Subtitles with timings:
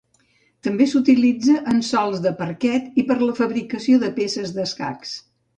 [0.67, 5.17] També s'utilitza en sòls de parquet i per a la fabricació de peces d'escacs.